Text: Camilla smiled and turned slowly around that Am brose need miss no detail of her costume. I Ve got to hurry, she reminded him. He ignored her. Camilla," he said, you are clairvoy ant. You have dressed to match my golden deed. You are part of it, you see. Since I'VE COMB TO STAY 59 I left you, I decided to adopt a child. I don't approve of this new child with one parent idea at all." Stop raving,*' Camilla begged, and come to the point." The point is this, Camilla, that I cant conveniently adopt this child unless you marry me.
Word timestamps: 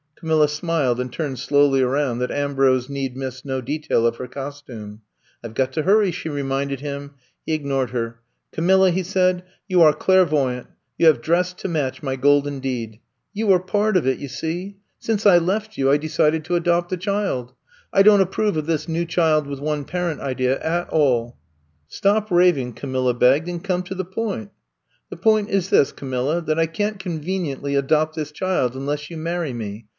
Camilla 0.15 0.47
smiled 0.47 0.99
and 0.99 1.11
turned 1.11 1.39
slowly 1.39 1.81
around 1.81 2.19
that 2.19 2.29
Am 2.29 2.53
brose 2.55 2.89
need 2.89 3.17
miss 3.17 3.43
no 3.43 3.59
detail 3.59 4.05
of 4.05 4.17
her 4.17 4.27
costume. 4.27 5.01
I 5.43 5.47
Ve 5.47 5.55
got 5.55 5.71
to 5.73 5.81
hurry, 5.81 6.11
she 6.11 6.29
reminded 6.29 6.79
him. 6.79 7.15
He 7.43 7.53
ignored 7.53 7.89
her. 7.89 8.19
Camilla," 8.51 8.91
he 8.91 9.01
said, 9.01 9.43
you 9.67 9.81
are 9.81 9.93
clairvoy 9.93 10.57
ant. 10.57 10.67
You 10.97 11.07
have 11.07 11.21
dressed 11.21 11.57
to 11.59 11.67
match 11.67 12.03
my 12.03 12.15
golden 12.15 12.59
deed. 12.59 12.99
You 13.33 13.51
are 13.51 13.59
part 13.59 13.97
of 13.97 14.05
it, 14.05 14.19
you 14.19 14.27
see. 14.27 14.77
Since 14.99 15.25
I'VE 15.25 15.39
COMB 15.39 15.39
TO 15.39 15.39
STAY 15.39 15.39
59 15.39 15.41
I 15.41 15.53
left 15.55 15.77
you, 15.77 15.91
I 15.91 15.97
decided 15.97 16.45
to 16.45 16.55
adopt 16.55 16.91
a 16.91 16.97
child. 16.97 17.53
I 17.93 18.03
don't 18.03 18.21
approve 18.21 18.57
of 18.57 18.67
this 18.67 18.87
new 18.87 19.05
child 19.05 19.47
with 19.47 19.59
one 19.59 19.85
parent 19.85 20.21
idea 20.21 20.59
at 20.61 20.89
all." 20.89 21.37
Stop 21.87 22.29
raving,*' 22.29 22.73
Camilla 22.73 23.15
begged, 23.15 23.47
and 23.47 23.63
come 23.63 23.81
to 23.83 23.95
the 23.95 24.05
point." 24.05 24.51
The 25.11 25.17
point 25.17 25.49
is 25.49 25.69
this, 25.71 25.91
Camilla, 25.91 26.41
that 26.41 26.59
I 26.59 26.67
cant 26.67 26.99
conveniently 26.99 27.73
adopt 27.73 28.15
this 28.15 28.31
child 28.31 28.75
unless 28.75 29.09
you 29.09 29.17
marry 29.17 29.53
me. 29.53 29.87